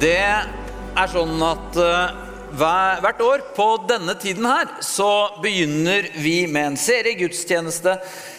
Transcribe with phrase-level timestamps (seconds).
[0.00, 2.12] Det er sånn at eh,
[2.56, 5.10] hvert år på denne tiden her så
[5.42, 7.98] begynner vi med en serie gudstjeneste,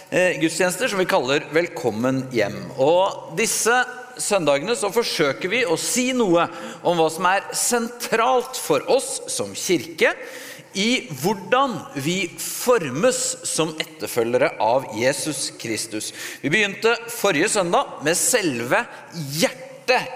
[0.10, 2.58] eh, gudstjenester som vi kaller Velkommen hjem.
[2.82, 3.78] Og disse
[4.18, 6.48] søndagene så forsøker vi å si noe
[6.82, 10.16] om hva som er sentralt for oss som kirke
[10.74, 16.10] i hvordan vi formes som etterfølgere av Jesus Kristus.
[16.42, 18.88] Vi begynte forrige søndag med selve
[19.38, 19.71] hjertet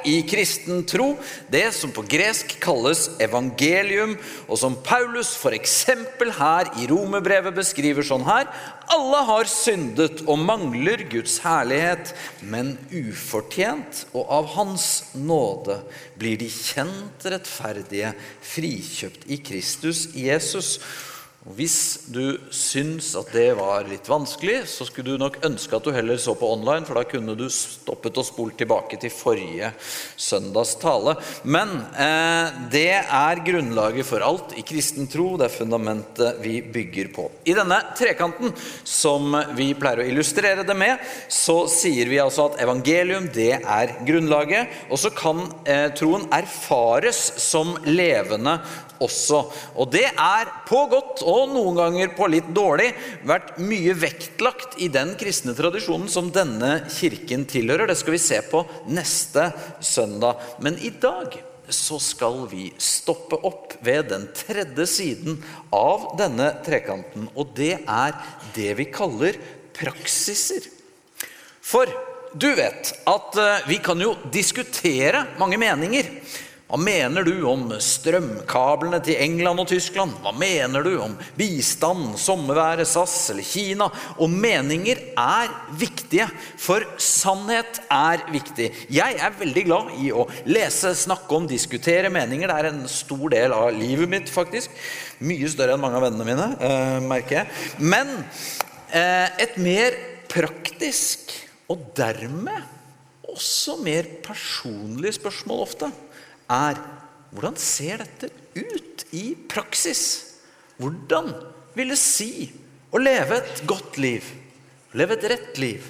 [0.05, 1.13] i kristen tro,
[1.51, 4.15] det som på gresk kalles evangelium,
[4.47, 5.75] og som Paulus f.eks.
[6.37, 8.49] her i romerbrevet beskriver sånn her
[8.91, 12.13] Alle har syndet og mangler Guds herlighet,
[12.45, 15.79] men ufortjent, og av Hans nåde
[16.19, 18.13] blir de kjent rettferdige,
[18.45, 20.77] frikjøpt i Kristus Jesus.
[21.45, 25.91] Hvis du syns at det var litt vanskelig, så skulle du nok ønske at du
[25.93, 29.69] heller så på online, for da kunne du stoppet og spolt tilbake til forrige
[30.17, 31.13] søndags tale.
[31.45, 35.35] Men eh, det er grunnlaget for alt i kristen tro.
[35.37, 37.27] Det er fundamentet vi bygger på.
[37.45, 38.49] I denne trekanten
[38.81, 40.97] som vi pleier å illustrere det med,
[41.29, 44.81] så sier vi altså at evangelium det er grunnlaget.
[44.89, 48.57] Og så kan eh, troen erfares som levende
[49.03, 49.41] også.
[49.75, 52.91] Og det er på godt og noen ganger på litt dårlig
[53.27, 57.89] vært mye vektlagt i den kristne tradisjonen som denne kirken tilhører.
[57.89, 59.49] Det skal vi se på neste
[59.83, 60.41] søndag.
[60.63, 61.35] Men i dag
[61.69, 65.39] så skal vi stoppe opp ved den tredje siden
[65.73, 68.17] av denne trekanten, og det er
[68.53, 69.39] det vi kaller
[69.75, 70.67] praksiser.
[71.65, 71.89] For
[72.35, 76.09] du vet at eh, vi kan jo diskutere mange meninger.
[76.65, 80.15] Hva mener du om strømkablene til England og Tyskland?
[80.23, 83.85] Hva mener du om bistand, sommerværet, SAS eller Kina?
[84.17, 86.25] Og meninger er viktige,
[86.57, 88.71] for sannhet er viktig.
[88.89, 92.49] Jeg er veldig glad i å lese, snakke om, diskutere meninger.
[92.49, 94.73] Det er en stor del av livet mitt, faktisk.
[95.21, 97.77] Mye større enn mange av vennene mine, eh, merker jeg.
[97.77, 98.09] Men
[98.89, 99.99] eh, et mer
[100.33, 101.29] praktisk,
[101.69, 102.73] og dermed
[103.35, 105.93] også mer personlig spørsmål ofte
[106.51, 106.79] er
[107.35, 110.03] hvordan ser dette ut i praksis?
[110.79, 111.33] Hvordan
[111.75, 112.47] vil det si
[112.95, 114.27] å leve et godt liv?
[114.95, 115.87] Leve et rett liv?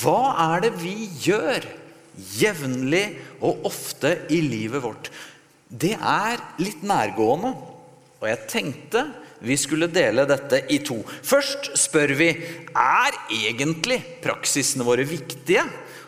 [0.00, 0.94] Hva er det vi
[1.24, 1.64] gjør
[2.36, 3.06] jevnlig
[3.44, 5.10] og ofte i livet vårt?
[5.68, 7.54] Det er litt nærgående,
[8.20, 9.06] og jeg tenkte
[9.44, 11.00] vi skulle dele dette i to.
[11.04, 15.64] Først spør vi er egentlig praksisene våre viktige,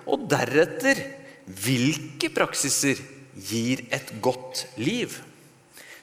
[0.06, 1.02] og deretter
[1.46, 3.00] hvilke praksiser
[3.36, 5.22] gir et godt liv.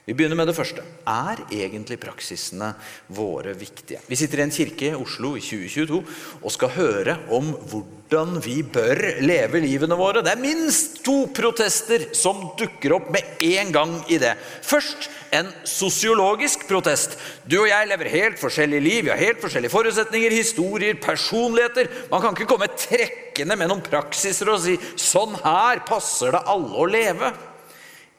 [0.04, 0.82] Vi begynner med det første.
[1.08, 2.74] Er egentlig praksisene
[3.16, 4.02] våre viktige?
[4.04, 6.00] Vi sitter i en kirke i Oslo i 2022
[6.42, 10.20] og skal høre om hvordan vi bør leve livene våre.
[10.20, 14.34] Det er minst to protester som dukker opp med en gang i det.
[14.68, 17.16] Først en sosiologisk protest.
[17.48, 21.88] Du og jeg lever helt forskjellige liv, vi har helt forskjellige forutsetninger, historier, personligheter.
[22.12, 26.76] Man kan ikke komme trekkende med noen praksiser og si 'sånn her passer det alle
[26.76, 27.32] å leve'.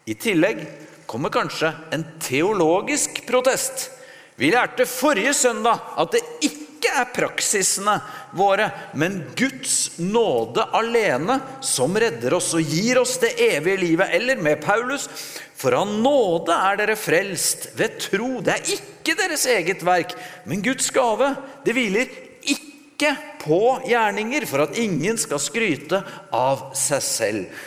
[0.06, 0.66] I tillegg
[1.06, 3.90] kommer kanskje en teologisk protest.
[4.36, 7.96] Vi lærte forrige søndag at det ikke er praksisene
[8.38, 8.68] våre,
[9.00, 14.12] men Guds nåde alene som redder oss og gir oss det evige livet.
[14.14, 15.08] Eller med Paulus
[15.56, 18.42] for av nåde er dere frelst ved tro.
[18.44, 20.14] Det er ikke deres eget verk,
[20.46, 21.32] men Guds gave.
[21.66, 22.12] Det hviler
[22.44, 26.04] ikke på gjerninger for at ingen skal skryte
[26.36, 27.64] av seg selv.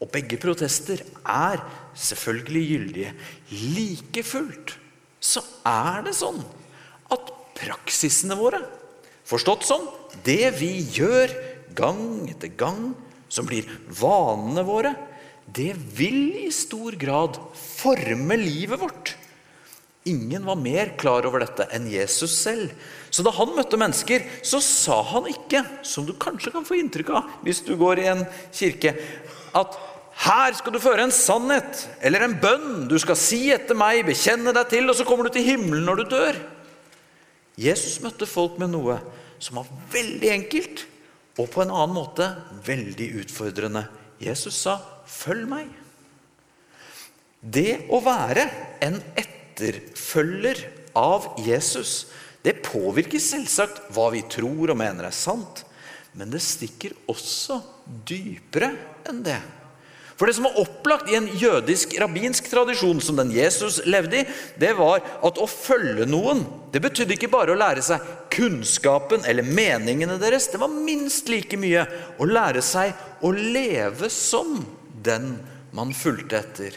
[0.00, 1.60] Og begge protester er
[2.00, 3.12] selvfølgelig gyldige.
[3.76, 4.76] Like fullt
[5.20, 6.40] så er det sånn
[7.12, 8.62] at praksisene våre,
[9.28, 9.84] forstått som
[10.24, 11.32] det vi gjør
[11.76, 12.90] gang etter gang,
[13.30, 13.68] som blir
[14.00, 14.94] vanene våre,
[15.50, 19.14] det vil i stor grad forme livet vårt.
[20.08, 22.72] Ingen var mer klar over dette enn Jesus selv.
[23.12, 27.12] Så da han møtte mennesker, så sa han ikke, som du kanskje kan få inntrykk
[27.18, 28.94] av hvis du går i en kirke,
[29.52, 29.76] at
[30.20, 32.84] her skal du føre en sannhet eller en bønn.
[32.90, 36.02] Du skal si etter meg, bekjenne deg til, og så kommer du til himmelen når
[36.02, 36.40] du dør.
[37.60, 38.98] Jesus møtte folk med noe
[39.40, 40.84] som var veldig enkelt,
[41.40, 42.26] og på en annen måte
[42.66, 43.86] veldig utfordrende.
[44.20, 45.72] Jesus sa, 'Følg meg'.
[47.40, 48.44] Det å være
[48.84, 50.60] en etterfølger
[50.94, 52.06] av Jesus,
[52.44, 55.64] det påvirker selvsagt hva vi tror og mener er sant,
[56.12, 57.62] men det stikker også
[58.04, 58.74] dypere
[59.08, 59.40] enn det.
[60.20, 64.26] For det som var opplagt i en jødisk rabbinsk tradisjon som den Jesus levde i,
[64.60, 66.42] det var at å følge noen
[66.74, 70.50] det betydde ikke bare å lære seg kunnskapen eller meningene deres.
[70.52, 71.86] Det var minst like mye
[72.20, 72.92] å lære seg
[73.24, 74.60] å leve som
[75.00, 75.38] den
[75.72, 76.76] man fulgte etter.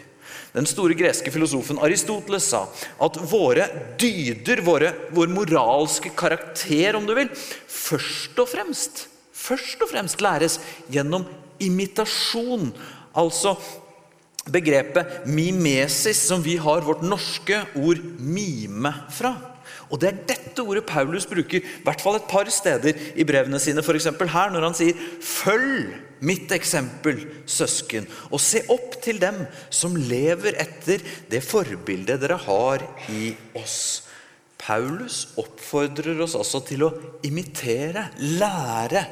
[0.55, 2.63] Den store greske filosofen Aristoteles sa
[3.03, 3.67] at våre
[3.99, 7.31] dyder, våre, vår moralske karakter, om du vil,
[7.67, 11.27] først og fremst, først og fremst læres gjennom
[11.59, 12.69] imitasjon.
[13.15, 13.55] Altså
[14.49, 19.35] begrepet mimesis, som vi har vårt norske ord mime fra.
[19.93, 23.59] Og Det er dette ordet Paulus bruker i hvert fall et par steder i brevene
[23.61, 23.83] sine.
[23.83, 24.09] F.eks.
[24.09, 30.57] her, når han sier 'følg mitt eksempel, søsken', og se opp til dem som lever
[30.57, 34.09] etter det forbildet dere har i oss.
[34.57, 36.93] Paulus oppfordrer oss altså til å
[37.23, 39.05] imitere, lære.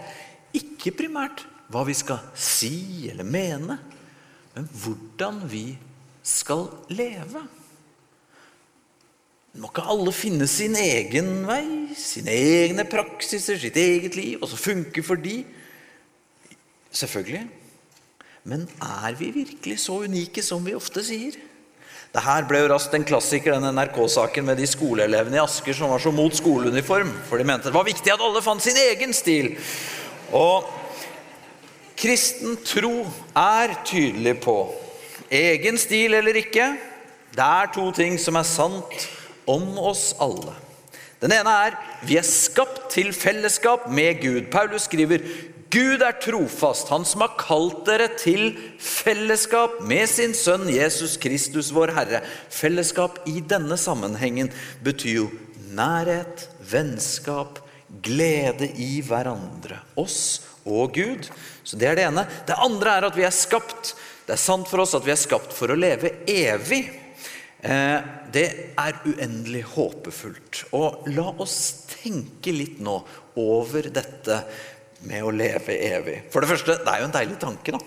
[0.56, 3.80] Ikke primært hva vi skal si eller mene,
[4.56, 5.66] men hvordan vi
[6.24, 7.44] skal leve.
[9.60, 14.60] Må ikke alle finne sin egen vei, sine egne praksiser, sitt eget liv, og så
[14.60, 15.42] funke for de?
[16.92, 17.48] Selvfølgelig.
[18.48, 21.36] Men er vi virkelig så unike som vi ofte sier?
[22.12, 25.94] Det her ble jo raskt en klassiker, den NRK-saken med de skoleelevene i Asker som
[25.94, 29.16] var så mot skoleuniform, for de mente det var viktig at alle fant sin egen
[29.16, 29.54] stil.
[30.36, 30.68] Og
[32.02, 33.06] kristen tro
[33.38, 34.56] er tydelig på
[35.32, 36.74] egen stil eller ikke.
[37.32, 39.08] Det er to ting som er sant
[39.50, 40.56] om oss alle.
[41.22, 41.78] Den ene er
[42.08, 44.50] vi er skapt til fellesskap med Gud.
[44.52, 45.22] Paulus skriver
[45.72, 51.70] Gud er trofast, han som har kalt dere til fellesskap med sin sønn Jesus Kristus,
[51.72, 52.20] vår Herre.
[52.52, 54.52] Fellesskap i denne sammenhengen
[54.84, 55.30] betyr jo
[55.72, 57.62] nærhet, vennskap,
[58.04, 59.82] glede i hverandre.
[60.00, 61.28] Oss og Gud.
[61.64, 62.26] Så Det er det ene.
[62.48, 63.96] Det andre er at vi er skapt.
[64.26, 66.84] Det er sant for oss at vi er skapt for å leve evig.
[67.62, 68.00] Eh,
[68.32, 68.48] det
[68.80, 70.66] er uendelig håpefullt.
[70.78, 73.02] Og la oss tenke litt nå
[73.42, 74.44] over dette
[75.08, 76.18] med å leve evig.
[76.34, 77.80] For det første, det er jo en deilig tanke, da.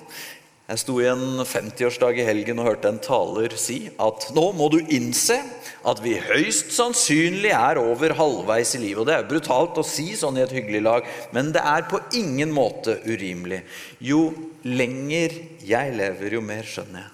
[0.65, 4.71] Jeg sto i en 50-årsdag i helgen og hørte en taler si at nå må
[4.73, 5.37] du innse
[5.85, 9.03] at vi høyst sannsynlig er over halvveis i livet.
[9.03, 12.01] Og det er brutalt å si sånn i et hyggelig lag, men det er på
[12.17, 13.61] ingen måte urimelig.
[14.01, 14.31] Jo
[14.65, 15.37] lenger
[15.69, 17.13] jeg lever, jo mer skjønner jeg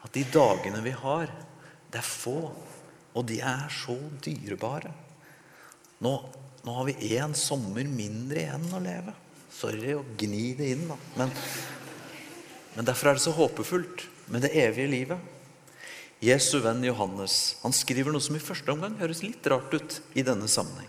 [0.00, 1.32] at de dagene vi har,
[1.92, 2.38] det er få,
[3.16, 4.92] og de er så dyrebare.
[6.04, 6.12] Nå,
[6.64, 9.16] nå har vi én sommer mindre igjen å leve.
[9.52, 10.96] Sorry å gni det inn, da.
[11.18, 11.32] Men,
[12.76, 15.18] men derfor er det så håpefullt med det evige livet.
[16.20, 20.24] Jesu venn Johannes han skriver noe som i første omgang høres litt rart ut i
[20.26, 20.88] denne sammenheng.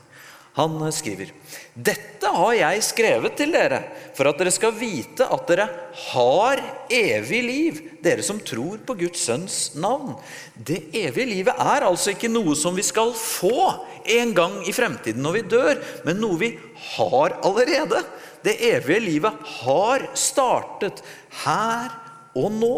[0.53, 1.29] Han skriver
[1.73, 3.79] Dette har jeg skrevet til dere
[4.17, 5.67] for at dere skal vite at dere
[6.11, 6.59] har
[6.91, 10.17] evig liv, dere som tror på Guds sønns navn.
[10.55, 13.69] Det evige livet er altså ikke noe som vi skal få
[14.11, 16.51] en gang i fremtiden når vi dør, men noe vi
[16.97, 18.03] har allerede.
[18.45, 21.03] Det evige livet har startet
[21.43, 21.93] her
[22.37, 22.75] og nå.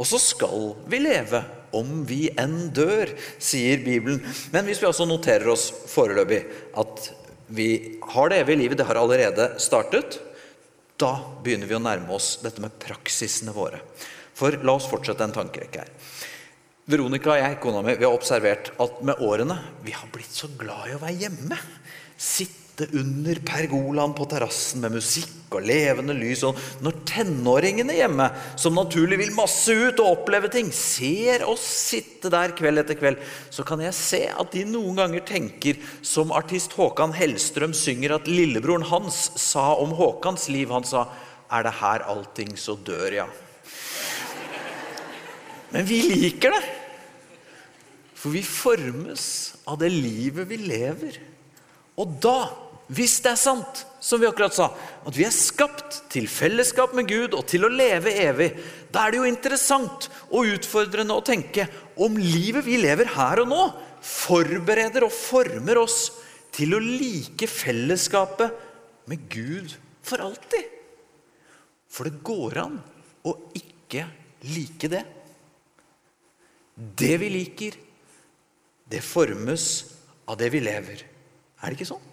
[0.00, 1.42] Og så skal vi leve
[1.76, 4.22] om vi enn dør, sier Bibelen.
[4.54, 6.40] Men hvis vi altså noterer oss foreløpig
[6.80, 7.10] at
[7.50, 7.70] vi
[8.14, 10.18] har det evige livet, det har allerede startet,
[11.00, 13.80] da begynner vi å nærme oss dette med praksisene våre.
[14.36, 15.92] For la oss fortsette en tankerekke her.
[16.90, 20.48] Veronica og jeg, kona mi, vi har observert at med årene vi har blitt så
[20.58, 21.58] glad i å være hjemme.
[22.20, 26.42] Sitte sitte under pergolaen på terrassen med musikk og levende lys.
[26.46, 32.30] Og når tenåringene hjemme, som naturlig vil masse ut og oppleve ting, ser oss sitte
[32.32, 33.20] der kveld etter kveld,
[33.50, 38.30] så kan jeg se at de noen ganger tenker som artist Håkan Hellstrøm synger at
[38.30, 40.70] lillebroren hans sa om Håkans liv.
[40.70, 41.08] Han sa
[41.50, 43.28] 'Er det her allting, så dør ja'.
[45.72, 46.64] Men vi liker det.
[48.14, 51.18] For vi formes av det livet vi lever.
[51.96, 54.70] Og da hvis det er sant, som vi akkurat sa,
[55.06, 58.48] at vi er skapt til fellesskap med Gud og til å leve evig,
[58.90, 61.68] da er det jo interessant og utfordrende å tenke
[62.00, 63.60] om livet vi lever her og nå,
[64.02, 66.00] forbereder og former oss
[66.56, 68.58] til å like fellesskapet
[69.10, 70.66] med Gud for alltid.
[71.90, 72.78] For det går an
[73.26, 74.08] å ikke
[74.50, 75.06] like det.
[76.74, 77.78] Det vi liker,
[78.90, 79.66] det formes
[80.26, 81.04] av det vi lever.
[81.60, 82.09] Er det ikke sånn?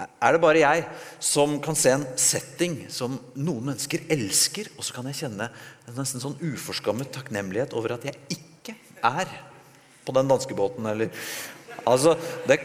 [0.00, 0.84] Er det bare jeg
[1.20, 5.50] som kan se en setting som noen mennesker elsker, og så kan jeg kjenne
[5.86, 9.30] en nesten sånn uforskammet takknemlighet over at jeg ikke er
[10.06, 11.12] på den danskebåten, eller?
[11.88, 12.16] Altså,
[12.48, 12.60] det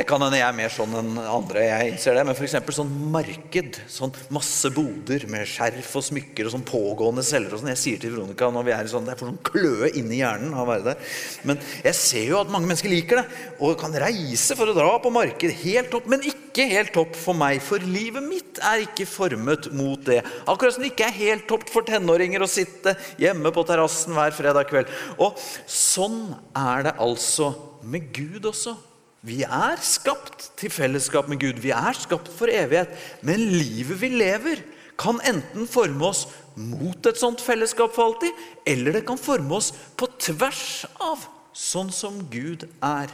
[0.00, 1.62] det kan hende jeg er mer sånn enn andre.
[1.66, 2.54] jeg ser det, Men f.eks.
[2.72, 3.76] sånn marked.
[3.90, 7.72] sånn Masse boder med skjerf og smykker og sånn pågående selgere og sånn.
[7.74, 10.56] Jeg sier til Veronica når vi er i sånn, er for sånn kløe inni hjernen
[10.56, 11.12] av å være der.
[11.44, 14.96] Men jeg ser jo at mange mennesker liker det og kan reise for å dra
[15.04, 16.08] på marked helt opp.
[16.08, 20.22] Men ikke helt topp for meg, for livet mitt er ikke formet mot det.
[20.48, 24.32] Akkurat som det ikke er helt topp for tenåringer å sitte hjemme på terrassen hver
[24.32, 24.88] fredag kveld.
[25.20, 25.36] Og
[25.68, 27.52] sånn er det altså
[27.84, 28.80] med Gud også.
[29.26, 31.60] Vi er skapt til fellesskap med Gud.
[31.60, 32.92] Vi er skapt for evighet.
[33.26, 34.62] Men livet vi lever,
[35.00, 36.26] kan enten forme oss
[36.60, 38.36] mot et sånt fellesskap for alltid,
[38.68, 41.24] eller det kan forme oss på tvers av,
[41.56, 43.12] sånn som Gud er.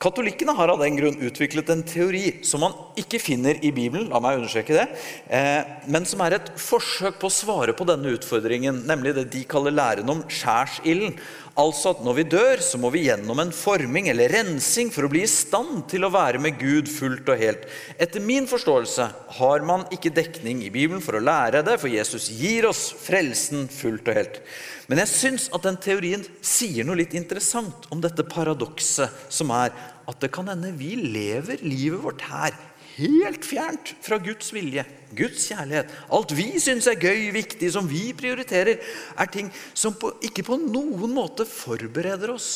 [0.00, 4.16] Katolikkene har av den grunn utviklet en teori som man ikke finner i Bibelen, la
[4.24, 4.86] meg understreke det,
[5.28, 5.60] eh,
[5.92, 9.76] men som er et forsøk på å svare på denne utfordringen, nemlig det de kaller
[9.76, 11.18] læren om skjærsilden.
[11.60, 15.10] Altså at når vi dør, så må vi gjennom en forming eller rensing for å
[15.12, 17.66] bli i stand til å være med Gud fullt og helt.
[18.00, 22.30] Etter min forståelse har man ikke dekning i Bibelen for å lære det, for Jesus
[22.32, 24.40] gir oss frelsen fullt og helt.
[24.88, 29.76] Men jeg syns at den teorien sier noe litt interessant om dette paradokset som er
[30.08, 32.56] at det kan hende vi lever livet vårt her
[32.96, 34.84] helt fjernt fra Guds vilje,
[35.16, 35.92] Guds kjærlighet.
[36.12, 38.82] Alt vi syns er gøy, viktig, som vi prioriterer,
[39.16, 42.50] er ting som på, ikke på noen måte forbereder oss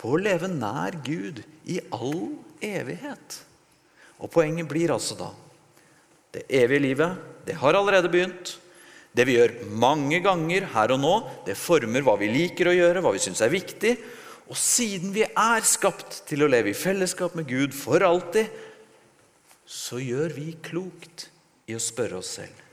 [0.00, 2.32] på å leve nær Gud i all
[2.64, 3.40] evighet.
[4.20, 5.30] Og poenget blir altså da
[6.30, 7.16] det evige livet,
[7.46, 8.54] det har allerede begynt.
[9.10, 11.14] Det vi gjør mange ganger her og nå,
[11.46, 13.96] det former hva vi liker å gjøre, hva vi syns er viktig.
[14.50, 18.46] Og siden vi er skapt til å leve i fellesskap med Gud for alltid,
[19.70, 21.28] så gjør vi klokt
[21.70, 22.66] i å spørre oss selv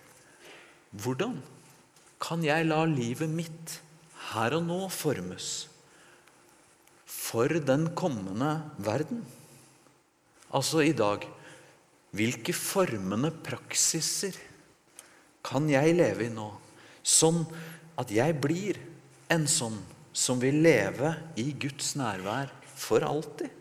[0.97, 1.35] hvordan
[2.21, 3.73] kan jeg la livet mitt
[4.31, 5.67] her og nå formes
[7.05, 8.49] for den kommende
[8.81, 9.19] verden?
[10.55, 11.25] Altså i dag
[12.17, 14.35] hvilke formende praksiser
[15.45, 16.47] kan jeg leve i nå,
[17.03, 17.43] sånn
[17.99, 18.79] at jeg blir
[19.31, 19.77] en sånn
[20.17, 23.51] som vil leve i Guds nærvær for alltid?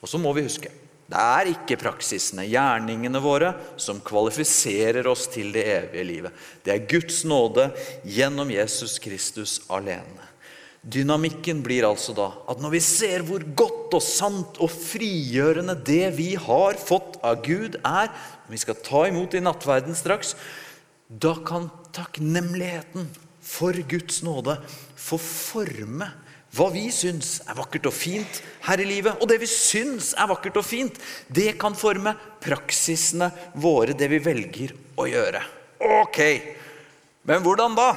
[0.00, 0.70] Og så må vi huske
[1.10, 3.50] det er ikke praksisene, gjerningene våre,
[3.80, 6.42] som kvalifiserer oss til det evige livet.
[6.62, 7.66] Det er Guds nåde
[8.06, 10.28] gjennom Jesus Kristus alene.
[10.80, 16.14] Dynamikken blir altså da at når vi ser hvor godt og sant og frigjørende det
[16.16, 20.32] vi har fått av Gud, er når Vi skal ta imot i nattverden straks.
[21.06, 23.06] Da kan takknemligheten
[23.42, 24.56] for Guds nåde
[24.98, 26.08] få forme
[26.56, 29.20] hva vi syns er vakkert og fint her i livet.
[29.22, 30.96] Og det vi syns er vakkert og fint,
[31.30, 35.42] det kan forme praksisene våre, det vi velger å gjøre.
[36.02, 36.18] Ok,
[37.28, 37.90] men hvordan da?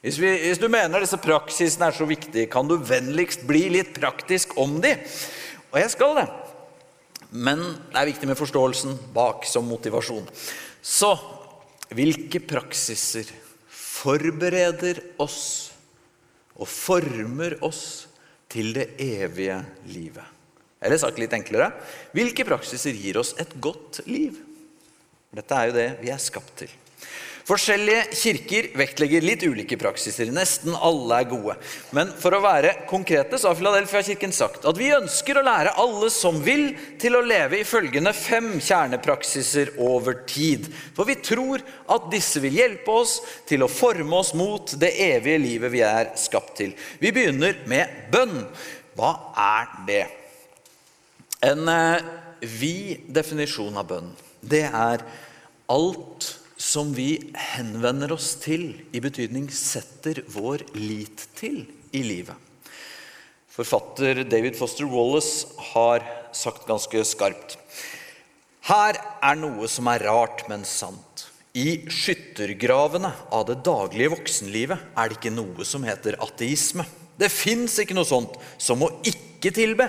[0.00, 3.92] Hvis, vi, hvis, du mener disse praksisene er så viktige, kan du vennligst bli litt
[3.98, 4.94] praktisk om de?
[5.70, 6.28] Og jeg skal det.
[7.30, 7.60] Men
[7.92, 10.24] det er viktig med forståelsen bak som motivasjon.
[10.80, 11.12] Så
[11.92, 13.28] hvilke praksiser
[13.68, 15.69] forbereder oss
[16.60, 18.06] og former oss
[18.50, 19.56] til det evige
[19.88, 20.36] livet.
[20.80, 21.70] Eller sagt litt enklere
[22.16, 24.38] hvilke praksiser gir oss et godt liv?
[25.30, 26.72] Dette er jo det vi er skapt til.
[27.50, 30.28] Forskjellige kirker vektlegger litt ulike praksiser.
[30.30, 31.56] Nesten alle er gode.
[31.96, 36.12] Men for å være konkrete så har Filadelfia-kirken sagt at vi ønsker å lære alle
[36.14, 36.68] som vil,
[37.02, 40.68] til å leve i følgende fem kjernepraksiser over tid.
[40.94, 43.18] For vi tror at disse vil hjelpe oss
[43.50, 46.76] til å forme oss mot det evige livet vi er skapt til.
[47.02, 48.44] Vi begynner med bønn.
[48.94, 50.04] Hva er det?
[51.50, 52.10] En eh,
[52.46, 55.02] vid definisjon av bønn, det er
[55.70, 61.62] alt som vi henvender oss til, i betydning setter vår lit til
[61.96, 62.36] i livet.
[63.50, 66.04] Forfatter David Foster Wallace har
[66.36, 67.56] sagt ganske skarpt
[68.68, 71.26] Her er noe som er rart, men sant.
[71.56, 76.84] I skyttergravene av det daglige voksenlivet er det ikke noe som heter ateisme.
[77.18, 79.88] Det fins ikke noe sånt som å ikke tilbe.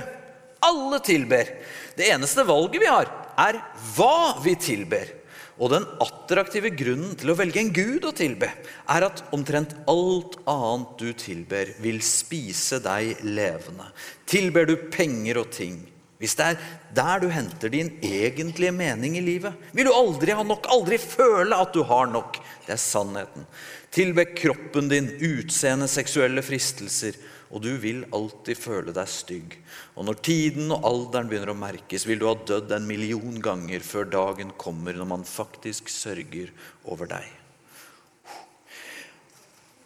[0.64, 1.52] Alle tilber.
[2.00, 3.60] Det eneste valget vi har, er
[3.94, 5.20] hva vi tilber.
[5.62, 8.50] Og den attraktive grunnen til å velge en gud å tilbe,
[8.90, 13.86] er at omtrent alt annet du tilber, vil spise deg levende.
[14.26, 15.78] Tilber du penger og ting,
[16.22, 20.44] hvis det er der du henter din egentlige mening i livet, vil du aldri ha
[20.46, 22.38] nok, aldri føle at du har nok.
[22.66, 23.48] Det er sannheten.
[23.94, 27.18] Tilbe kroppen din, utseende, seksuelle fristelser
[27.52, 29.56] og du vil alltid føle deg stygg.
[30.00, 33.84] Og når tiden og alderen begynner å merkes, vil du ha dødd en million ganger
[33.84, 36.54] før dagen kommer når man faktisk sørger
[36.88, 37.28] over deg.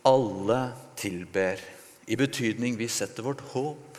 [0.05, 0.59] Alle
[0.99, 1.61] tilber
[2.05, 3.97] i betydning vi setter vårt håp,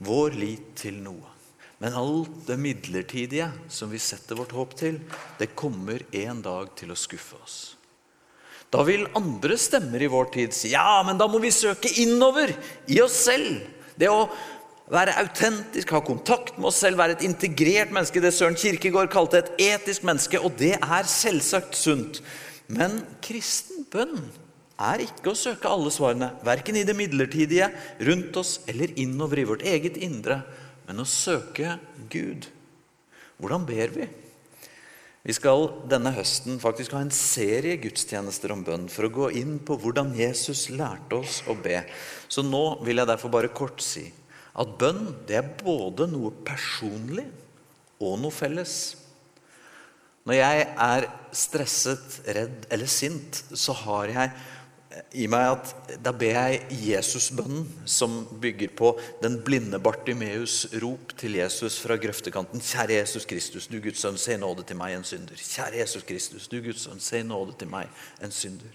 [0.00, 1.36] vår lit til noe.
[1.80, 4.98] Men alt det midlertidige som vi setter vårt håp til,
[5.40, 7.60] det kommer en dag til å skuffe oss.
[8.70, 12.52] Da vil andre stemmer i vår tid si ja, men da må vi søke innover
[12.90, 13.64] i oss selv.
[13.98, 14.28] Det å
[14.90, 18.22] være autentisk, ha kontakt med oss selv, være et integrert menneske.
[18.22, 22.22] Det Søren Kirkegård kalte et etisk menneske, og det er selvsagt sunt.
[22.70, 24.16] Men kristen bønn
[24.80, 27.68] er ikke å søke alle svarene, verken i det midlertidige,
[28.06, 30.40] rundt oss eller innover i vårt eget indre,
[30.86, 31.76] men å søke
[32.10, 32.48] Gud.
[33.40, 34.08] Hvordan ber vi?
[35.20, 39.58] Vi skal denne høsten faktisk ha en serie gudstjenester om bønn for å gå inn
[39.60, 41.82] på hvordan Jesus lærte oss å be.
[42.24, 44.06] Så nå vil jeg derfor bare kort si
[44.60, 47.26] at bønn det er både noe personlig
[48.00, 48.78] og noe felles.
[50.24, 54.32] Når jeg er stresset, redd eller sint, så har jeg
[55.14, 58.90] i meg at da ber jeg Jesusbønnen, som bygger på
[59.22, 62.62] den blinde Bartimeus' rop til Jesus fra grøftekanten.
[62.62, 65.38] Kjære Jesus Kristus, du Guds sønn, se nåde til meg, en synder.
[65.38, 67.90] Kjære Jesus Kristus, du Guds sønn, se nåde til meg,
[68.22, 68.74] en synder.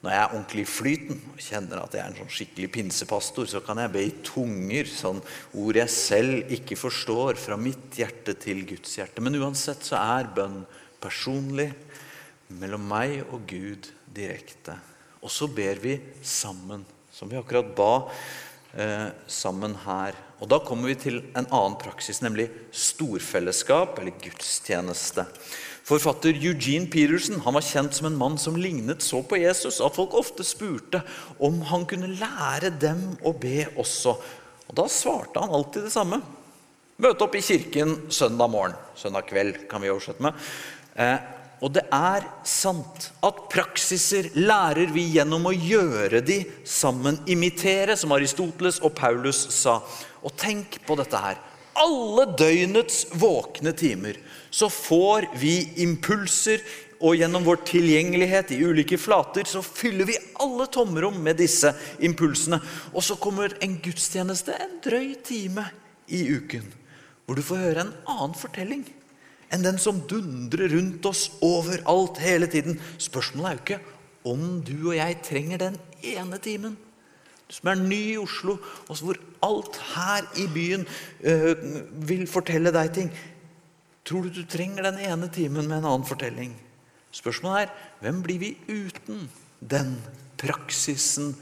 [0.00, 3.48] Når jeg er ordentlig i flyten og kjenner at jeg er en sånn skikkelig pinsepastor,
[3.52, 5.20] så kan jeg be i tunger, sånn
[5.60, 9.20] ord jeg selv ikke forstår, fra mitt hjerte til Guds hjerte.
[9.20, 10.62] Men uansett så er bønn
[11.04, 11.68] personlig,
[12.56, 14.80] mellom meg og Gud direkte.
[15.20, 17.92] Og så ber vi sammen, som vi akkurat ba
[18.72, 20.16] eh, sammen her.
[20.40, 25.26] Og da kommer vi til en annen praksis, nemlig storfellesskap eller gudstjeneste.
[25.90, 29.96] Forfatter Eugene Peterson han var kjent som en mann som lignet så på Jesus at
[29.96, 31.00] folk ofte spurte
[31.42, 34.14] om han kunne lære dem å be også.
[34.70, 36.20] Og Da svarte han alltid det samme.
[37.00, 38.76] Møte opp i kirken søndag morgen.
[38.94, 40.36] Søndag kveld kan vi oversette med.
[40.94, 41.16] Eh,
[41.60, 47.18] og det er sant at praksiser lærer vi gjennom å gjøre de sammen.
[47.28, 49.76] Imitere, som Aristoteles og Paulus sa.
[50.24, 51.40] Og tenk på dette her.
[51.80, 54.16] Alle døgnets våkne timer
[54.50, 56.64] så får vi impulser,
[57.00, 61.70] og gjennom vår tilgjengelighet i ulike flater så fyller vi alle tomrom med disse
[62.04, 62.58] impulsene.
[62.92, 65.64] Og så kommer en gudstjeneste en drøy time
[66.12, 66.66] i uken,
[67.24, 68.84] hvor du får høre en annen fortelling
[69.50, 72.78] enn den som dundrer rundt oss overalt hele tiden.
[72.98, 73.98] Spørsmålet er jo ikke
[74.30, 76.76] om du og jeg trenger den ene timen.
[77.48, 80.86] Du som er ny i Oslo, og hvor alt her i byen
[81.26, 81.64] øh,
[82.06, 83.10] vil fortelle deg ting.
[84.06, 86.54] Tror du du trenger den ene timen med en annen fortelling?
[87.10, 89.26] Spørsmålet er hvem blir vi uten
[89.58, 89.96] den
[90.38, 91.34] praksisen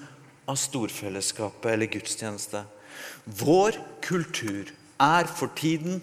[0.49, 2.65] av storfellesskapet eller gudstjeneste?
[3.25, 6.01] Vår kultur er for tiden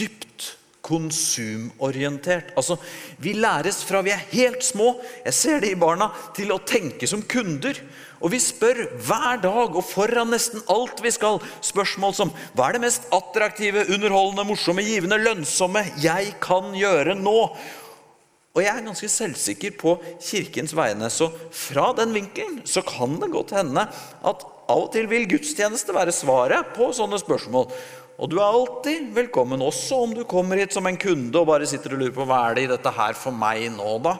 [0.00, 2.52] dypt konsumorientert.
[2.56, 2.76] Altså,
[3.18, 7.06] Vi læres fra vi er helt små, jeg ser det i barna, til å tenke
[7.06, 7.78] som kunder.
[8.22, 12.76] Og vi spør hver dag og foran nesten alt vi skal, spørsmål som hva er
[12.76, 17.38] det mest attraktive, underholdende, morsomme, givende, lønnsomme jeg kan gjøre nå?
[18.52, 23.32] Og jeg er ganske selvsikker på Kirkens vegne, så fra den vinkelen så kan det
[23.32, 27.66] godt hende at av og til vil gudstjeneste være svaret på sånne spørsmål.
[28.20, 31.68] Og du er alltid velkommen, også om du kommer hit som en kunde og bare
[31.68, 34.18] sitter og lurer på hva er det i dette her for meg nå, da.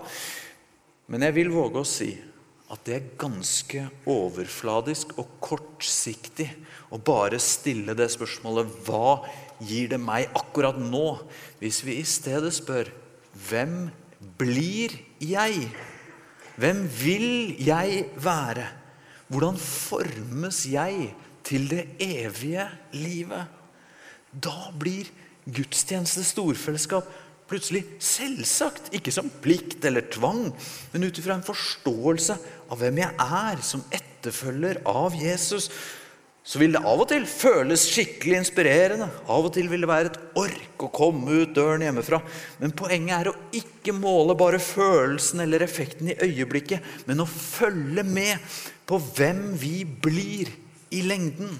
[1.12, 2.12] Men jeg vil våge å si
[2.72, 6.48] at det er ganske overfladisk og kortsiktig
[6.92, 9.18] å bare stille det spørsmålet hva
[9.61, 11.18] gir det meg akkurat nå?
[11.61, 12.88] Hvis vi i stedet spør
[13.48, 13.90] hvem
[14.40, 15.66] blir jeg?
[16.57, 17.28] Hvem vil
[17.61, 18.70] jeg være?
[19.28, 21.12] Hvordan formes jeg
[21.44, 23.61] til det evige livet?
[24.33, 25.11] Da blir
[25.45, 27.09] gudstjeneste, storfellesskap,
[27.51, 28.92] plutselig selvsagt.
[28.97, 30.47] Ikke som plikt eller tvang,
[30.92, 32.38] men ut ifra en forståelse
[32.73, 35.68] av hvem jeg er som etterfølger av Jesus.
[36.42, 39.07] Så vil det av og til føles skikkelig inspirerende.
[39.31, 42.18] Av og til vil det være et ork å komme ut døren hjemmefra.
[42.59, 48.03] Men poenget er å ikke måle bare følelsen eller effekten i øyeblikket, men å følge
[48.09, 48.42] med
[48.88, 50.51] på hvem vi blir
[50.90, 51.55] i lengden.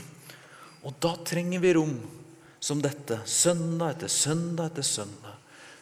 [0.83, 1.95] Og da trenger vi rom
[2.62, 5.35] som dette, søndag etter søndag etter søndag,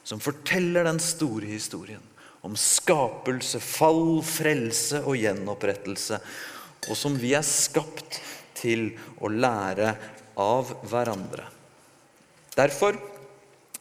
[0.02, 2.04] som forteller den store historien
[2.40, 6.20] om skapelse, fall, frelse og gjenopprettelse,
[6.88, 8.16] og som vi er skapt
[8.56, 9.92] til å lære
[10.40, 11.44] av hverandre.
[12.56, 12.96] Derfor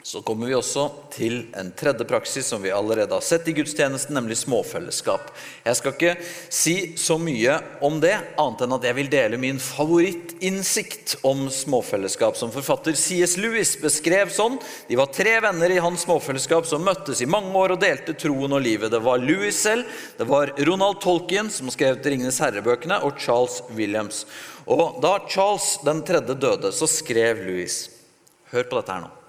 [0.02, 4.14] så kommer vi også til en tredje praksis som vi allerede har sett i gudstjenesten,
[4.16, 5.28] nemlig småfellesskap.
[5.66, 6.14] Jeg skal ikke
[6.48, 12.38] si så mye om det, annet enn at jeg vil dele min favorittinnsikt om småfellesskap,
[12.40, 13.36] som forfatter C.S.
[13.40, 14.56] Lewis beskrev sånn.
[14.88, 18.56] De var tre venner i hans småfellesskap som møttes i mange år og delte troen
[18.56, 18.94] og livet.
[18.94, 24.24] Det var Lewis selv, det var Ronald Tolkien, som skrev 'Ringenes herre'-bøkene, og Charles Williams.
[24.64, 27.90] Og da Charles den tredje døde, så skrev Lewis
[28.50, 29.19] Hør på dette her nå.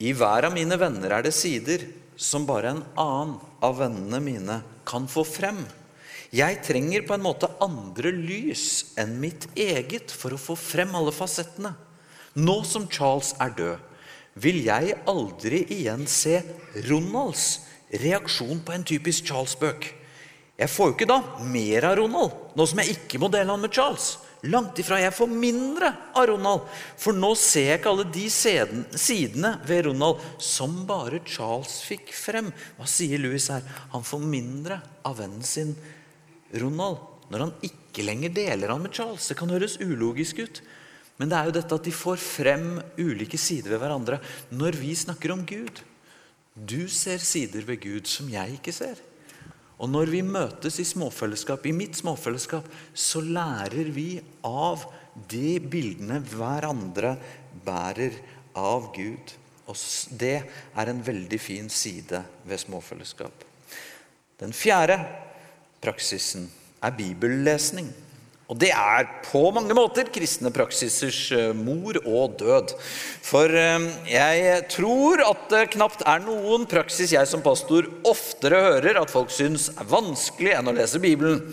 [0.00, 1.84] I hver av mine venner er det sider
[2.16, 4.56] som bare en annen av vennene mine
[4.88, 5.60] kan få frem.
[6.32, 11.12] Jeg trenger på en måte andre lys enn mitt eget for å få frem alle
[11.12, 11.74] fasettene.
[12.40, 13.86] Nå som Charles er død,
[14.40, 16.38] vil jeg aldri igjen se
[16.86, 17.66] Ronalds
[18.00, 19.88] reaksjon på en typisk Charles-bøk.
[20.60, 23.60] Jeg får jo ikke da mer av Ronald, nå som jeg ikke må dele han
[23.60, 24.14] med Charles.
[24.48, 24.96] Langt ifra.
[25.02, 26.64] Jeg får mindre av Ronald.
[27.00, 32.48] For nå ser jeg ikke alle de sidene ved Ronald som bare Charles fikk frem.
[32.78, 33.66] Hva sier Louis her?
[33.92, 35.74] Han får mindre av vennen sin
[36.56, 39.28] Ronald når han ikke lenger deler han med Charles.
[39.28, 40.62] Det kan høres ulogisk ut.
[41.20, 44.22] Men det er jo dette at de får frem ulike sider ved hverandre
[44.56, 45.84] når vi snakker om Gud.
[46.56, 48.96] Du ser sider ved Gud som jeg ikke ser.
[49.80, 54.10] Og når vi møtes i småfellesskap, i mitt småfellesskap, så lærer vi
[54.44, 54.84] av
[55.30, 57.14] de bildene hverandre
[57.64, 58.18] bærer
[58.60, 59.32] av Gud.
[59.70, 59.78] Og
[60.20, 63.46] det er en veldig fin side ved småfellesskap.
[64.40, 64.98] Den fjerde
[65.80, 66.48] praksisen
[66.84, 67.88] er bibellesning.
[68.50, 72.72] Og det er på mange måter kristne praksisers eh, mor og død.
[73.22, 78.98] For eh, jeg tror at det knapt er noen praksis jeg som pastor oftere hører
[78.98, 81.44] at folk syns er vanskelig enn å lese Bibelen.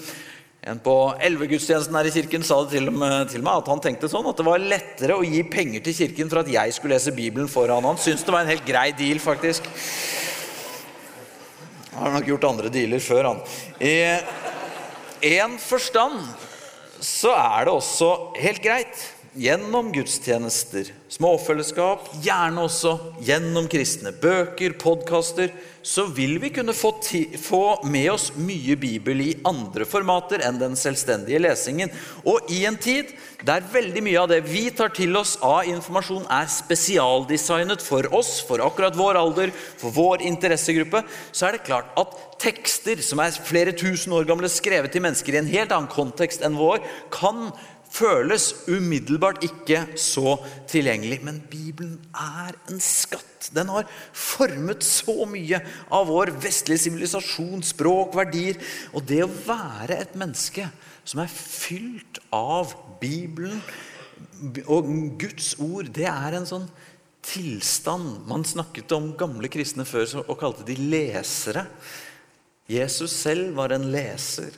[0.68, 2.90] En på elvegudstjenesten her i kirken sa det til,
[3.30, 6.34] til meg at han tenkte sånn at det var lettere å gi penger til kirken
[6.34, 8.02] for at jeg skulle lese Bibelen foran han.
[8.02, 9.70] Syns det var en helt grei deal, faktisk.
[11.94, 13.46] Han har nok gjort andre dealer før, han.
[13.86, 16.47] I en forstand
[17.02, 25.52] så er det også helt greit gjennom gudstjenester, småfellesskap, gjerne også gjennom kristne bøker, podkaster,
[25.88, 26.90] så vil vi kunne få,
[27.40, 31.94] få, med oss mye Bibel i andre formater enn den selvstendige lesingen.
[32.28, 33.14] Og i en tid
[33.48, 38.40] der veldig mye av det vi tar til oss av informasjon, er spesialdesignet for oss,
[38.44, 43.38] for akkurat vår alder, for vår interessegruppe, så er det klart at tekster som er
[43.38, 47.52] flere tusen år gamle, skrevet til mennesker i en helt annen kontekst enn vår, kan
[47.98, 50.38] føles umiddelbart ikke så
[50.70, 51.20] tilgjengelig.
[51.26, 53.50] Men Bibelen er en skatt.
[53.56, 55.60] Den har formet så mye
[55.94, 58.60] av vår vestlige sivilisasjon, språk, verdier.
[58.94, 60.68] Og det å være et menneske
[61.08, 63.62] som er fylt av Bibelen
[64.70, 66.68] og Guds ord, det er en sånn
[67.28, 71.66] tilstand Man snakket om gamle kristne før og kalte de lesere.
[72.72, 74.54] Jesus selv var en leser.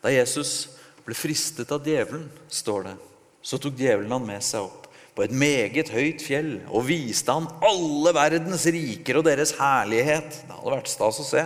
[0.00, 0.77] Da Jesus
[1.08, 2.94] ble fristet av djevelen, står det,
[3.40, 4.84] så tok djevelen han med seg opp
[5.16, 10.36] på et meget høyt fjell og viste han alle verdens riker og deres herlighet.
[10.44, 11.42] Det hadde vært stas å se.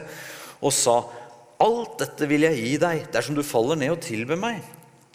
[0.60, 0.98] Og sa,
[1.62, 4.66] 'Alt dette vil jeg gi deg dersom du faller ned og tilber meg.'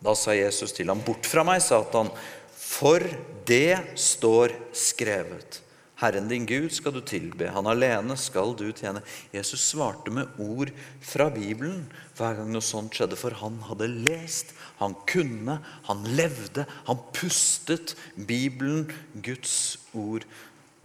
[0.01, 2.09] Da sa Jesus til ham, 'Bort fra meg, Satan,
[2.55, 3.03] for
[3.45, 5.66] det står skrevet.'
[5.97, 9.01] Herren din Gud skal du tilbe, han alene skal du tjene.
[9.33, 10.69] Jesus svarte med ord
[11.01, 11.87] fra Bibelen
[12.19, 15.57] hver gang noe sånt skjedde, for han hadde lest, han kunne,
[15.89, 18.85] han levde, han pustet Bibelen,
[19.25, 20.27] Guds ord.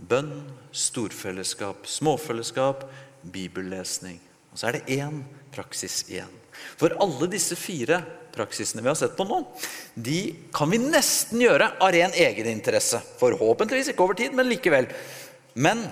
[0.00, 0.32] Bønn,
[0.72, 2.88] storfellesskap, småfellesskap,
[3.22, 4.16] bibellesning.
[4.52, 6.30] Og så er det én praksis igjen.
[6.78, 9.40] For alle disse fire praksisene vi har sett på nå,
[9.94, 10.20] de
[10.54, 13.00] kan vi nesten gjøre av ren egeninteresse.
[13.20, 14.88] Forhåpentligvis ikke over tid, men likevel.
[15.54, 15.84] Men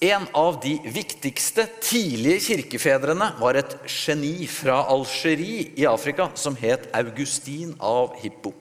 [0.00, 6.88] en av de viktigste tidlige kirkefedrene var et geni fra Algerie i Afrika som het
[6.96, 8.54] Augustin av Hippo.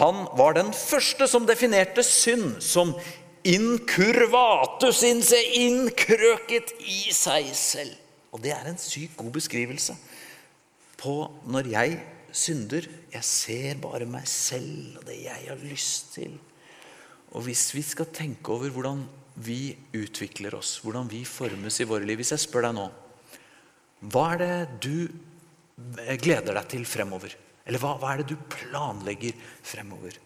[0.00, 2.94] Han var den første som definerte synd som
[3.44, 8.01] incurvatus inse, innkrøket i seg selv.
[8.32, 9.96] Og det er en sykt god beskrivelse
[11.00, 11.16] på
[11.52, 11.98] når jeg
[12.32, 12.88] synder.
[13.12, 16.38] Jeg ser bare meg selv og det jeg har lyst til.
[17.32, 19.04] Og hvis vi skal tenke over hvordan
[19.42, 22.82] vi utvikler oss, hvordan vi formes i våre liv Hvis jeg spør deg nå
[24.12, 24.96] Hva er det du
[26.20, 27.32] gleder deg til fremover?
[27.64, 29.32] Eller hva, hva er det du planlegger
[29.64, 30.18] fremover?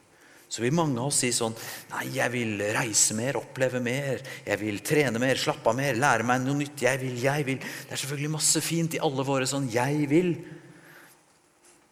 [0.48, 1.54] Så vil mange av oss si sånn
[1.90, 4.22] Nei, jeg vil reise mer, oppleve mer.
[4.46, 6.84] Jeg vil trene mer, slappe av mer, lære meg noe nytt.
[6.86, 7.58] Jeg vil, jeg vil.
[7.58, 10.36] Det er selvfølgelig masse fint i alle våre sånn 'jeg vil'.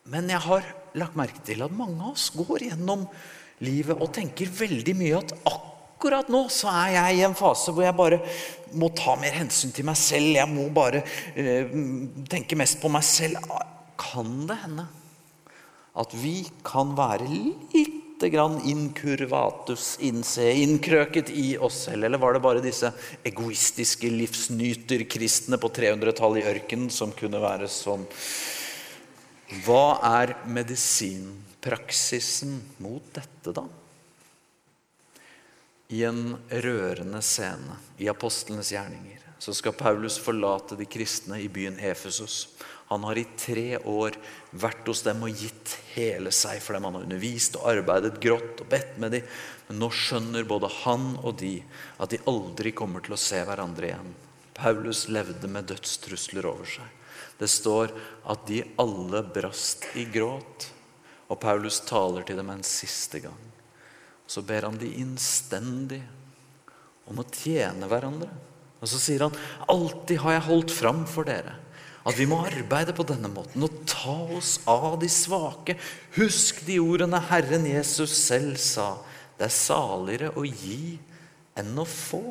[0.06, 0.62] Men jeg har
[0.94, 3.06] lagt merke til at mange av oss går gjennom
[3.64, 7.86] livet og tenker veldig mye at akkurat nå så er jeg i en fase hvor
[7.86, 8.20] jeg bare
[8.76, 10.36] må ta mer hensyn til meg selv.
[10.36, 11.02] Jeg må bare
[11.36, 11.74] øh,
[12.28, 13.40] tenke mest på meg selv.
[13.96, 14.86] Kan det hende
[15.96, 17.28] at vi kan være
[18.14, 22.04] lite grann incurvatus innse, innkrøket i oss selv?
[22.04, 22.92] Eller var det bare disse
[23.24, 28.06] egoistiske livsnyterkristne på 300-tallet i ørkenen som kunne være sånn?
[29.66, 33.64] Hva er medisinpraksisen mot dette, da?
[35.88, 41.78] I en rørende scene i apostlenes gjerninger så skal Paulus forlate de kristne i byen
[41.82, 42.48] Efesos.
[42.94, 44.14] Han har i tre år
[44.54, 46.84] vært hos dem og gitt hele seg for dem.
[46.86, 49.32] Han har undervist og arbeidet grått og bedt med dem.
[49.66, 51.56] Men nå skjønner både han og de
[51.98, 54.12] at de aldri kommer til å se hverandre igjen.
[54.54, 56.86] Paulus levde med dødstrusler over seg.
[57.40, 57.90] Det står
[58.30, 60.68] at de alle brast i gråt.
[61.26, 63.42] Og Paulus taler til dem en siste gang.
[64.30, 65.98] Så ber han de innstendig
[67.10, 68.30] om å tjene hverandre.
[68.78, 69.34] Og så sier han
[69.66, 71.58] alltid har jeg holdt fram for dere
[72.04, 75.76] at vi må arbeide på denne måten og ta oss av de svake.
[76.18, 78.90] Husk de ordene Herren Jesus selv sa.
[79.38, 80.98] Det er saligere å gi
[81.58, 82.22] enn å få.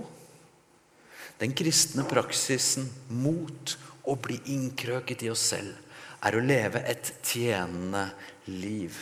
[1.42, 3.74] Den kristne praksisen mot
[4.06, 5.74] å bli innkrøket i oss selv
[6.24, 8.06] er å leve et tjenende
[8.48, 8.96] liv.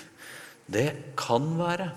[0.71, 1.91] Det kan være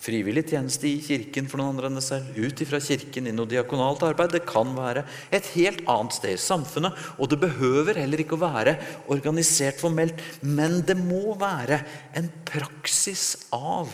[0.00, 3.48] frivillig tjeneste i kirken for noen andre enn deg selv, ut ifra kirken i noe
[3.50, 4.34] diakonalt arbeid.
[4.34, 8.44] Det kan være et helt annet sted i samfunnet, og det behøver heller ikke å
[8.44, 8.76] være
[9.12, 11.82] organisert formelt, men det må være
[12.18, 13.92] en praksis av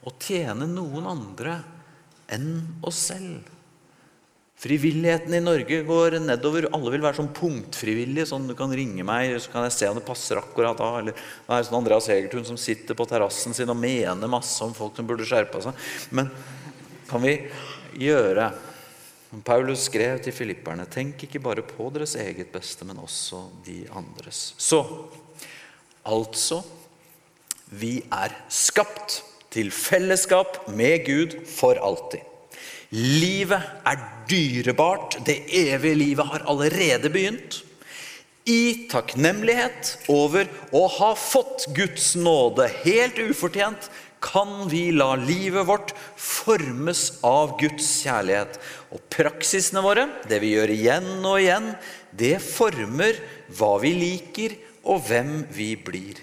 [0.00, 1.60] å tjene noen andre
[2.30, 2.52] enn
[2.86, 3.59] oss selv.
[4.60, 6.66] Frivilligheten i Norge går nedover.
[6.76, 8.28] Alle vil være sånn punktfrivillige.
[8.28, 10.90] sånn Du kan ringe meg, så kan jeg se om det passer akkurat da.
[10.98, 14.74] Eller det er sånn Andreas Hegertun som sitter på terrassen sin og mener masse om
[14.76, 15.86] folk som burde skjerpe seg.
[16.12, 16.28] Men
[17.08, 17.38] kan vi
[18.04, 18.50] gjøre
[19.46, 24.50] Paulus skrev til filipperne Tenk ikke bare på deres eget beste, men også de andres.
[24.60, 24.82] Så
[26.04, 26.60] altså
[27.70, 32.29] Vi er skapt til fellesskap med Gud for alltid.
[32.90, 35.20] Livet er dyrebart.
[35.26, 37.62] Det evige livet har allerede begynt.
[38.50, 45.92] I takknemlighet over å ha fått Guds nåde helt ufortjent, kan vi la livet vårt
[46.18, 48.58] formes av Guds kjærlighet.
[48.90, 51.70] Og praksisene våre, det vi gjør igjen og igjen,
[52.10, 53.20] det former
[53.56, 54.56] hva vi liker,
[54.90, 56.18] og hvem vi blir.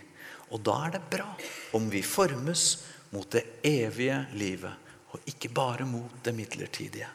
[0.51, 1.29] Og da er det bra
[1.77, 2.65] om vi formes
[3.13, 4.86] mot det evige livet
[5.17, 7.09] og ikke bare mot det midlertidige.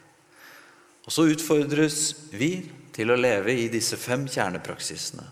[1.06, 2.52] Og Så utfordres vi
[2.94, 5.24] til å leve i disse fem kjernepraksisene.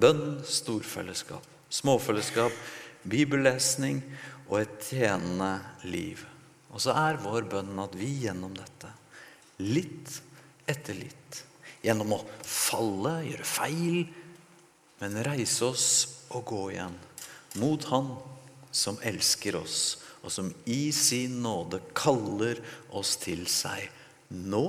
[0.00, 2.54] Bønn, storfellesskap, småfellesskap,
[3.02, 4.00] bibellesning
[4.48, 5.52] og et tjenende
[5.84, 6.22] liv.
[6.70, 8.92] Og så er vår bønn at vi gjennom dette,
[9.60, 10.20] litt
[10.70, 11.42] etter litt,
[11.82, 14.00] gjennom å falle, gjøre feil,
[15.00, 15.88] men reise oss
[16.30, 16.96] og gå igjen
[17.60, 18.12] mot Han
[18.70, 19.80] som elsker oss
[20.20, 22.60] og som i sin nåde kaller
[22.96, 23.88] oss til seg
[24.30, 24.64] nå,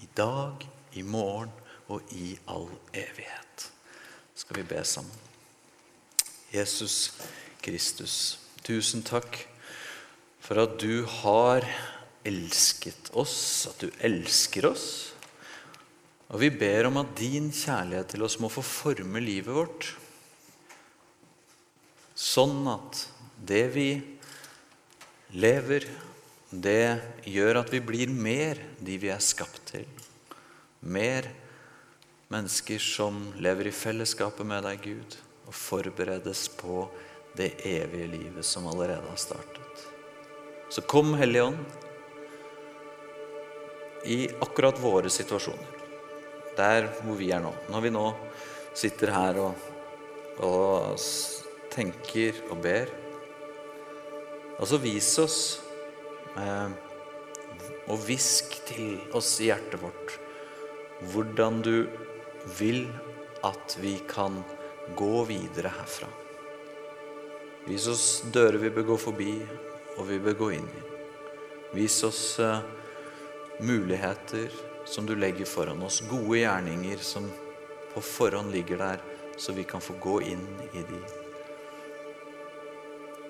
[0.00, 0.62] i dag,
[0.96, 1.50] i morgen
[1.90, 3.66] og i all evighet.
[4.34, 5.26] Skal vi be sammen.
[6.50, 7.12] Jesus
[7.62, 9.36] Kristus, tusen takk
[10.40, 11.66] for at du har
[12.26, 14.86] elsket oss, at du elsker oss.
[16.30, 19.90] Og vi ber om at din kjærlighet til oss må få forme livet vårt,
[22.20, 23.06] sånn at
[23.46, 23.88] det vi
[25.32, 25.86] lever,
[26.50, 29.86] det gjør at vi blir mer de vi er skapt til.
[30.80, 31.28] Mer
[32.30, 35.16] mennesker som lever i fellesskapet med deg, Gud,
[35.46, 36.84] og forberedes på
[37.38, 39.86] det evige livet som allerede har startet.
[40.70, 41.58] Så kom, Hellige Ånd,
[44.06, 45.76] i akkurat våre situasjoner.
[46.56, 47.52] Der hvor vi er nå.
[47.70, 48.06] Når vi nå
[48.78, 49.66] sitter her og,
[50.46, 51.04] og
[51.70, 52.90] tenker og ber
[54.60, 55.38] Altså vis oss
[56.36, 56.72] eh,
[57.88, 60.18] og hvisk til oss i hjertet vårt
[61.10, 61.76] hvordan du
[62.58, 62.82] vil
[63.46, 64.42] at vi kan
[64.96, 66.10] gå videre herfra.
[67.64, 69.32] Vis oss dører vi bør gå forbi,
[69.96, 70.84] og vi bør gå inn i.
[71.76, 72.60] Vis oss eh,
[73.64, 74.52] muligheter
[74.84, 77.28] som du legger foran oss, gode gjerninger som
[77.94, 79.02] på forhånd ligger der,
[79.40, 81.29] så vi kan få gå inn i de.